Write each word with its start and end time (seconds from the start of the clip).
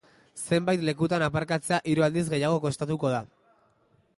Zenbait 0.43 0.85
lekutan 0.87 1.25
aparkatzea 1.25 1.79
hiru 1.91 2.07
aldiz 2.07 2.25
gehiago 2.33 2.59
kostatuko 2.65 3.13
da. 3.17 3.21